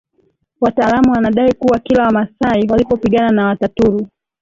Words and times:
Wataalamu 0.61 1.11
wanadai 1.11 1.53
kuwa 1.53 1.79
kila 1.79 2.03
Wamasai 2.03 2.67
walipopigana 2.69 3.29
na 3.29 3.45
Wataturu 3.47 4.07